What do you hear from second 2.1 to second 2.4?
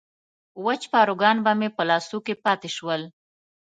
کې